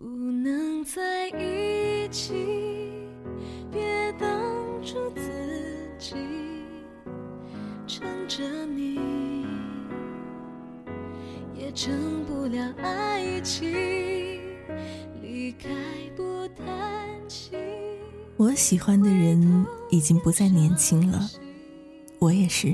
[0.00, 2.32] 不能在一起，
[3.68, 4.30] 别当
[4.80, 5.20] 初自
[5.98, 6.14] 己
[7.84, 9.44] 撑着你，
[11.52, 13.72] 也成不了爱情。
[15.20, 15.68] 离开
[16.16, 16.64] 不叹
[17.26, 17.56] 息。
[18.36, 21.28] 我喜欢的人已经不再年轻了，
[22.20, 22.72] 我也是。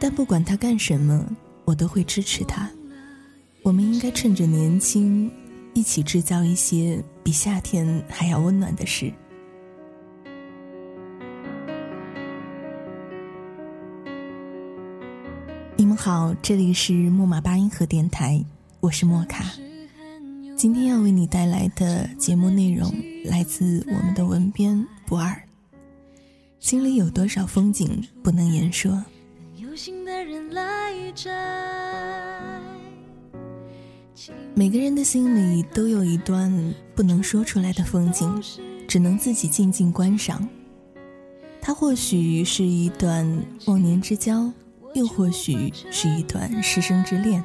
[0.00, 1.24] 但不管他干什么，
[1.64, 2.68] 我都会支持他。
[3.62, 5.30] 我们应该趁着年轻，
[5.78, 9.12] 一起制造一些比夏天还要温暖的事。
[15.76, 18.44] 你们好，这里是木马八音盒电台，
[18.80, 19.44] 我是莫卡。
[20.56, 22.92] 今天要为你带来的节目内容
[23.24, 25.40] 来自我们的文编不二。
[26.58, 29.00] 心里有多少风景不能言说？
[29.54, 31.30] 有心的人来摘
[34.58, 36.52] 每个人的心里都有一段
[36.92, 38.42] 不能说出来的风景，
[38.88, 40.48] 只能自己静静观赏。
[41.60, 43.24] 它或许是一段
[43.66, 44.52] 忘年之交，
[44.94, 47.40] 又或许是一段师生之恋。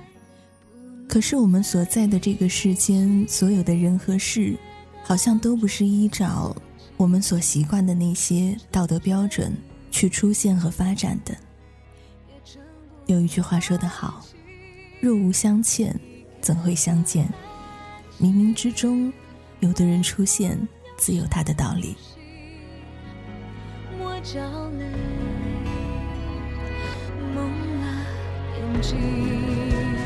[1.08, 4.58] 可是我们所在的这个世间，所有的人和事，
[5.04, 6.56] 好像都不是依照
[6.98, 9.56] 我们所习惯的那些道德标准
[9.92, 11.38] 去出现和发展的。
[13.06, 14.26] 有一句话说得好
[15.00, 15.96] ：“若无相欠，
[16.44, 17.28] 怎会相见？”
[18.22, 19.12] 冥冥之中，
[19.62, 20.56] 有的人出现，
[20.98, 21.96] 自有他的道理。
[23.98, 24.40] 莫叫
[24.72, 24.86] 泪
[27.34, 27.50] 蒙
[27.80, 28.06] 了
[28.56, 30.03] 眼睛。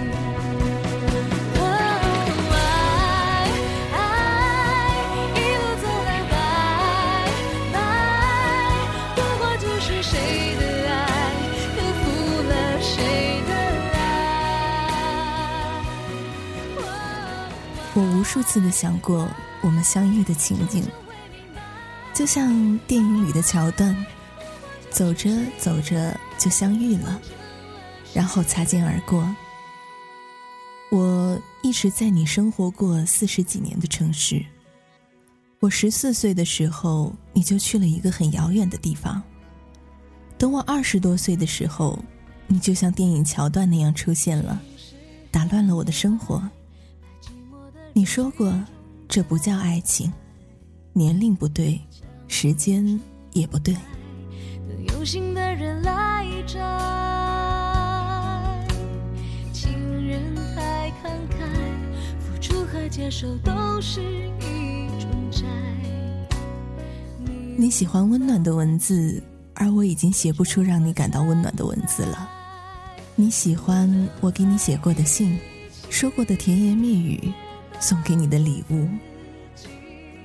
[18.27, 19.25] 数次的想过
[19.61, 20.83] 我们相遇的情景，
[22.13, 23.95] 就像电影里的桥段，
[24.91, 27.21] 走着走着就相遇了，
[28.13, 29.25] 然后擦肩而过。
[30.91, 34.45] 我一直在你生活过四十几年的城市，
[35.61, 39.23] 我十四岁的时候你就去了一个很遥远的地方，
[40.37, 41.97] 等我二十多岁的时候，
[42.45, 44.61] 你就像电影桥段那样出现了，
[45.31, 46.43] 打乱了我的生活。
[47.97, 48.53] 你说过，
[49.07, 50.13] 这不叫爱情，
[50.93, 51.81] 年龄不对，
[52.27, 53.01] 时间
[53.33, 53.73] 也不对。
[53.73, 56.59] 等有心的人来摘，
[59.51, 59.73] 情
[60.05, 60.21] 人
[60.55, 61.39] 太慷慨，
[62.19, 63.99] 付出和接受都是
[64.41, 65.47] 一种债。
[67.57, 69.19] 你喜欢温暖的文字，
[69.55, 72.29] 而我已经写不出让你感到温暖的文字了。
[73.15, 75.35] 你喜欢我给你写过的信，
[75.89, 77.33] 说过的甜言蜜语。
[77.79, 78.87] 送给你的礼物，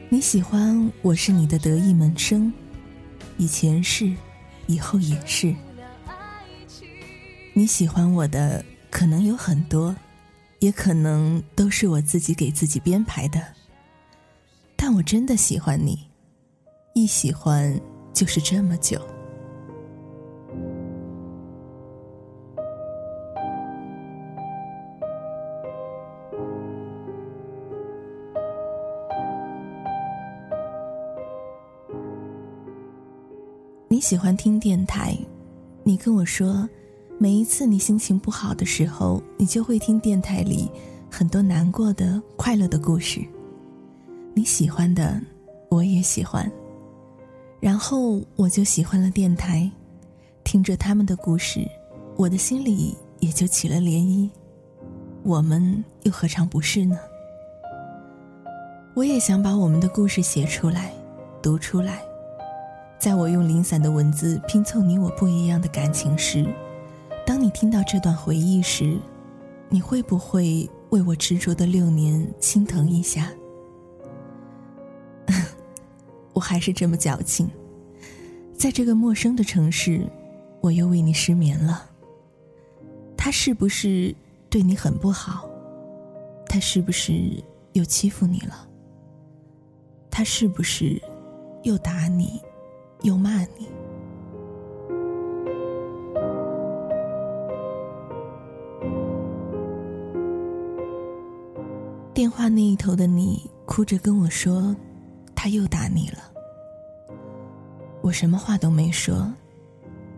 [0.08, 2.52] 你喜欢我是你的得意门生，
[3.36, 4.12] 以前是，
[4.66, 5.54] 以后也是。
[7.52, 9.94] 你喜欢我的可能有很多，
[10.60, 13.40] 也可能都是我自己给自己编排的。
[14.74, 16.08] 但我真的喜欢你，
[16.94, 17.78] 一喜欢
[18.12, 19.00] 就是这么久。
[34.02, 35.16] 喜欢听电台，
[35.84, 36.68] 你跟我说，
[37.18, 40.68] 每一次你心情不好的时候，你就会听电台里
[41.08, 43.24] 很多难过的、快乐的故事。
[44.34, 45.22] 你喜欢的，
[45.68, 46.50] 我也喜欢。
[47.60, 49.70] 然后我就喜欢了电台，
[50.42, 51.60] 听着他们的故事，
[52.16, 54.28] 我的心里也就起了涟漪。
[55.22, 56.98] 我们又何尝不是呢？
[58.94, 60.92] 我也想把我们的故事写出来，
[61.40, 62.02] 读出来。
[63.02, 66.46] 在我用零散的文字拼凑你我不一样的感情时，
[67.26, 68.96] 当你听到这段回忆时，
[69.68, 73.28] 你会不会为我执着的六年心疼一下？
[76.32, 77.50] 我还是这么矫情，
[78.56, 80.06] 在这个陌生的城市，
[80.60, 81.84] 我又为你失眠了。
[83.16, 84.14] 他是不是
[84.48, 85.50] 对你很不好？
[86.46, 87.42] 他是不是
[87.72, 88.68] 又欺负你了？
[90.08, 91.02] 他是不是
[91.64, 92.40] 又打你？
[93.02, 93.68] 又骂你。
[102.14, 104.74] 电话那一头的你哭着跟我说，
[105.34, 106.18] 他又打你了。
[108.00, 109.32] 我什么话都没说，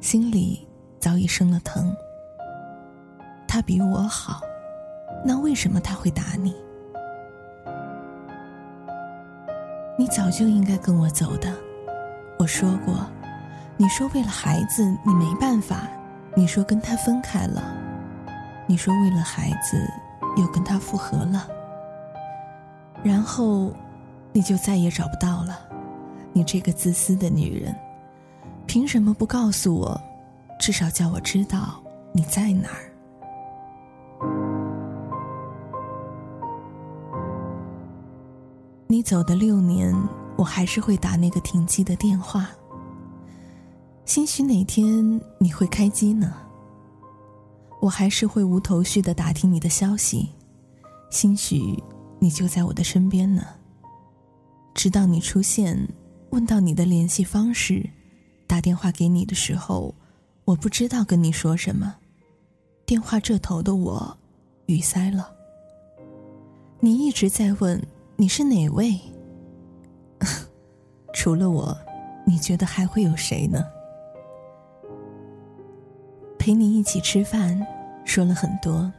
[0.01, 0.67] 心里
[0.99, 1.95] 早已生了疼。
[3.47, 4.41] 他比我好，
[5.25, 6.55] 那为什么他会打你？
[9.97, 11.64] 你早就应该跟我走的。
[12.45, 12.95] 我说过，
[13.79, 15.89] 你说为了孩子你没办法，
[16.37, 17.75] 你说跟他分开了，
[18.67, 19.91] 你说为了孩子
[20.37, 21.49] 又跟他复合了，
[23.03, 23.73] 然后
[24.31, 25.59] 你就再也找不到了。
[26.35, 27.75] 你这个自私的女人，
[28.67, 29.99] 凭什么不告诉我？
[30.61, 31.83] 至少叫我知道
[32.13, 32.93] 你在哪儿。
[38.87, 39.97] 你走的六年，
[40.37, 42.51] 我还是会打那个停机的电话。
[44.05, 46.35] 兴许哪天你会开机呢？
[47.81, 50.29] 我还是会无头绪的打听你的消息。
[51.11, 51.83] 兴许
[52.19, 53.45] 你就在我的身边呢。
[54.75, 55.89] 直到你出现。
[56.31, 57.89] 问到你的联系方式，
[58.49, 59.95] 打电话给你的时候，
[60.45, 61.95] 我不知道跟你说什么。
[62.85, 64.19] 电话这头的我，
[64.67, 65.31] 语塞了。
[66.81, 67.81] 你一直在问
[68.17, 69.01] 你是哪位？
[71.25, 71.75] 除了我，
[72.27, 73.65] 你觉得还会有谁呢？
[76.39, 77.67] 陪你一起吃饭，
[78.05, 78.93] 说了很多。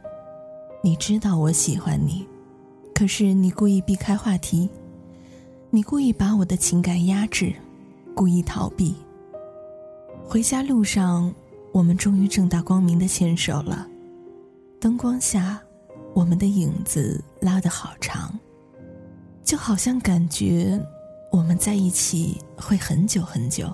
[0.82, 2.26] 你知道我喜欢你，
[2.92, 4.68] 可是你故意避开话题。
[5.70, 7.54] 你故意把我的情感压制，
[8.12, 8.96] 故意逃避。
[10.26, 11.32] 回家路上，
[11.70, 13.86] 我们终于正大光明的牵手了。
[14.80, 15.62] 灯光下，
[16.12, 18.36] 我们的影子拉得好长，
[19.44, 20.84] 就好像感觉
[21.36, 23.70] 我们在一起会很久很久。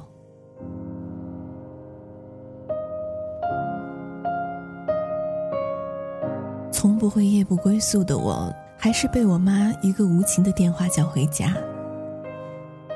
[6.72, 11.56] 从不会夜不归宿的我，还是被我妈一个无情的电话叫回家。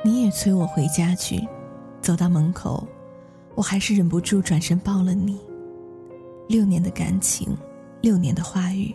[0.05, 1.47] 你也催我回家去，
[2.01, 2.85] 走到门口，
[3.55, 5.41] 我还是忍不住转身抱了你。
[6.49, 7.57] 六年的感情，
[8.01, 8.93] 六年的话语，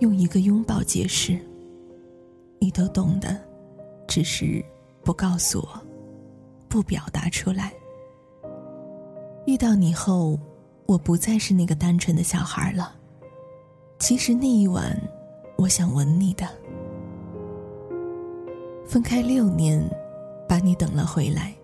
[0.00, 1.38] 用一个拥抱解释。
[2.58, 3.34] 你都懂的，
[4.06, 4.62] 只是
[5.04, 5.80] 不告诉我，
[6.68, 7.72] 不表达出来。
[9.46, 10.38] 遇到你后，
[10.86, 12.94] 我不再是那个单纯的小孩了。
[13.98, 14.98] 其实那一晚，
[15.56, 16.48] 我想吻你的。
[18.86, 19.82] 分开六年。
[20.46, 21.54] 把你等了回来，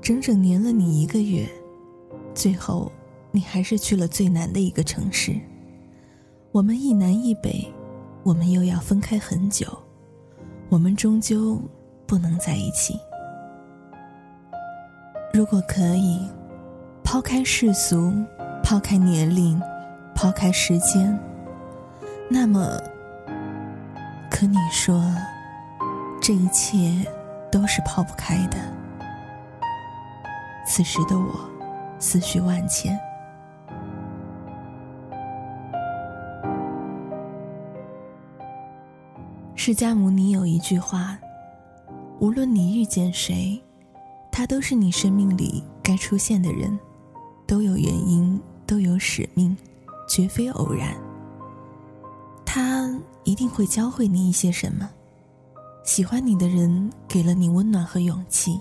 [0.00, 1.44] 整整黏了你一个月，
[2.32, 2.90] 最后，
[3.32, 5.36] 你还是去了最南的一个城市。
[6.52, 7.66] 我们一南一北，
[8.22, 9.66] 我们又要分开很久，
[10.68, 11.60] 我们终究
[12.08, 12.98] 不能在一起。
[15.32, 16.28] 如果可以，
[17.04, 18.12] 抛开世俗，
[18.64, 19.62] 抛开年龄，
[20.12, 21.16] 抛开时间，
[22.28, 22.76] 那么，
[24.28, 25.00] 可你说，
[26.20, 27.06] 这一切。
[27.50, 28.58] 都是抛不开的。
[30.66, 31.48] 此时的我，
[31.98, 32.94] 思绪万千。
[39.54, 41.18] 释迦牟尼有一句话：
[42.20, 43.60] 无论你遇见谁，
[44.32, 46.76] 他都是你生命里该出现的人，
[47.46, 49.56] 都有原因，都有使命，
[50.08, 50.96] 绝非偶然。
[52.44, 52.92] 他
[53.22, 54.90] 一定会教会你一些什么。
[55.84, 58.60] 喜欢你的人给了你温暖和勇气，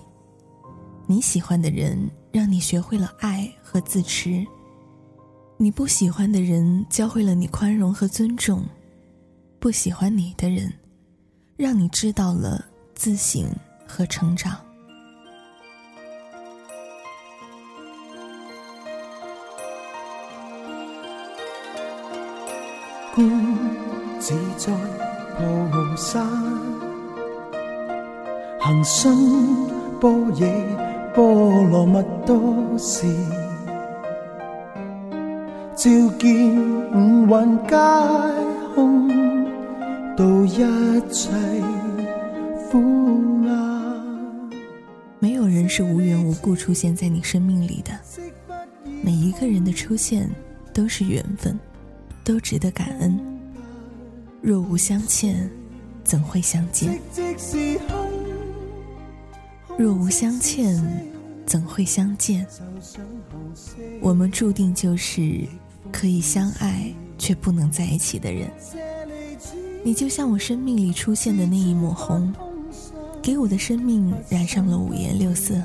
[1.08, 1.98] 你喜欢的人
[2.32, 4.46] 让你学会了爱和自持，
[5.58, 8.64] 你不喜欢的人教会了你宽容和尊重，
[9.60, 10.72] 不喜欢你的人，
[11.58, 12.64] 让你知道了
[12.98, 13.46] 自省
[13.86, 14.58] 和成长。
[23.14, 23.22] 孤
[24.20, 24.74] 自在
[25.38, 26.26] 菩萨。
[30.02, 30.48] 般若
[31.14, 33.06] 波罗蜜多时，
[35.76, 35.90] 照
[36.20, 36.58] 见
[36.92, 37.78] 五蕴皆
[38.74, 39.46] 空，
[40.16, 40.58] 度一
[41.12, 41.30] 切
[42.70, 42.78] 苦
[43.46, 44.52] 厄。
[45.20, 47.98] 没有人是无缘无故出现在你生命里的，
[49.02, 50.30] 每一个人的出现
[50.74, 51.58] 都是缘分，
[52.26, 53.18] 都值得感恩。
[54.42, 55.50] 若无相欠，
[56.04, 57.00] 怎会相见？
[59.78, 60.76] 若无相欠，
[61.46, 62.46] 怎会相见？
[64.02, 65.48] 我们注定就是
[65.92, 68.52] 可以相爱却不能在一起的人。
[69.84, 72.34] 你就像我生命里出现的那一抹红，
[73.22, 75.62] 给我的生命染上了五颜六色。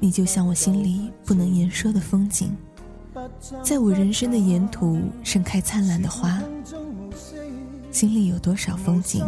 [0.00, 2.56] 你就像我心里不能言说的风景，
[3.62, 6.40] 在我人生的沿途盛开灿烂的花。
[7.90, 9.24] 心里有多少风景，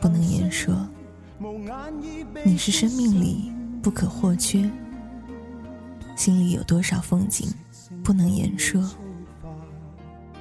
[0.00, 0.74] 不能言说。
[2.44, 3.50] 你是生命里
[3.80, 4.70] 不可或缺，
[6.16, 7.48] 心里有多少风景
[8.04, 8.88] 不能言说？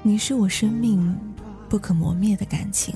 [0.03, 1.15] 你是我生命
[1.69, 2.95] 不可磨灭的感情。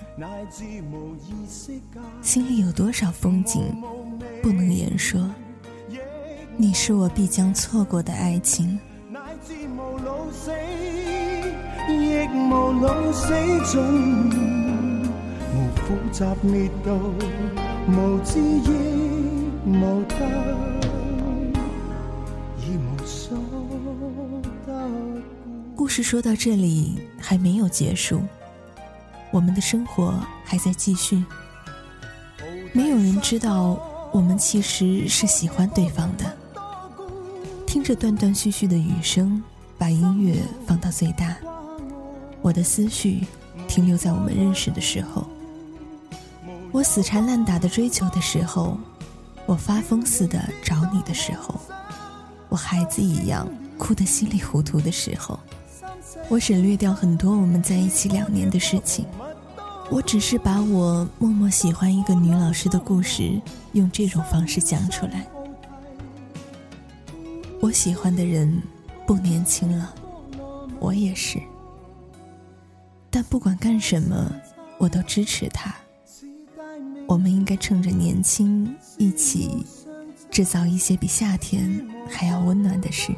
[2.21, 3.61] 心里有多少风景
[4.41, 5.29] 不能言说？
[6.57, 8.79] 你是我必将错过的爱情。
[25.75, 28.21] 故事说到这里还没有结束，
[29.33, 30.13] 我们的生活
[30.45, 31.25] 还在继续。
[32.71, 33.79] 没有人知道，
[34.11, 36.37] 我们其实是喜欢对方的。
[37.65, 39.41] 听着断断续续的雨声，
[39.75, 40.37] 把音乐
[40.67, 41.35] 放到最大，
[42.43, 43.25] 我的思绪
[43.67, 45.25] 停留在我们认识的时候，
[46.71, 48.77] 我死缠烂打的追求的时候。
[49.45, 51.59] 我发疯似的找你的时候，
[52.47, 53.45] 我孩子一样
[53.77, 55.37] 哭得稀里糊涂的时候，
[56.29, 59.05] 我省略掉很多我们在一起两年的事情，
[59.89, 63.39] 我只是把我默默喜欢一个女老师的故事
[63.73, 65.27] 用这种方式讲出来。
[67.59, 68.61] 我喜欢的人
[69.05, 69.93] 不年轻了，
[70.79, 71.39] 我也是，
[73.09, 74.31] 但不管干什么，
[74.77, 75.73] 我都支持他。
[77.07, 79.65] 我们应该趁着年轻，一起
[80.31, 83.13] 制造一些比夏天还要温暖的事。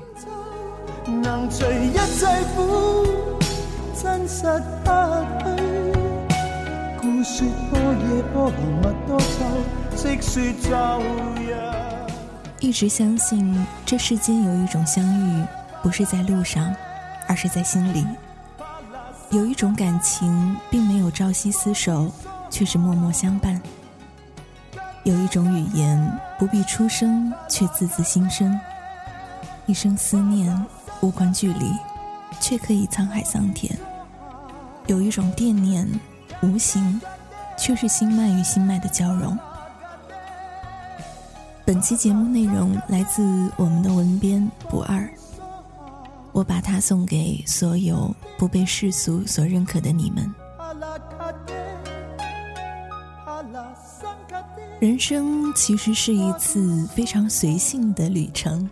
[12.59, 15.45] 一直相信这世间有一种相遇，
[15.83, 16.73] 不是在路上，
[17.27, 18.05] 而是在心里。
[19.29, 22.11] 有一种感情，并没有朝夕厮守。
[22.49, 23.61] 却是默默相伴。
[25.03, 28.57] 有一种语言不必出声，却字字心声。
[29.65, 30.65] 一生思念
[31.01, 31.71] 无关距离，
[32.39, 33.77] 却可以沧海桑田。
[34.87, 35.87] 有一种惦念
[36.41, 37.01] 无形，
[37.57, 39.37] 却是心脉与心脉的交融。
[41.65, 45.09] 本期节目内容来自我们的文编不二，
[46.31, 50.31] 我把它送给所有不被世俗所认可的你们。
[54.79, 58.69] 人生其实是一次非常随性的旅程，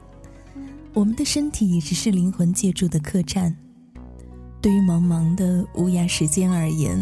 [0.93, 3.55] 我们的身体只是灵魂借住的客栈。
[4.62, 6.97] 对于茫茫的无涯时间而言，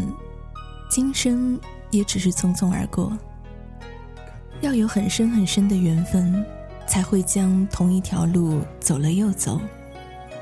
[0.90, 3.16] 今生也只是匆匆而过。
[4.62, 6.42] 要有很深很深的缘分，
[6.86, 9.60] 才会将同一条路走了又走，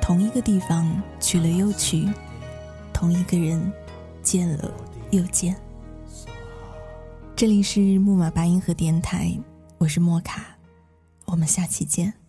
[0.00, 2.08] 同一个地方去了又去，
[2.92, 3.60] 同一个人
[4.22, 4.72] 见了
[5.10, 5.56] 又见。
[7.34, 9.36] 这里是木马八音盒电台，
[9.78, 10.56] 我是莫卡，
[11.24, 12.19] 我们下期见。